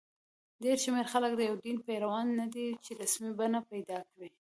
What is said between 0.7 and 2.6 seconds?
شمېر خلک د یو دین پیروان نه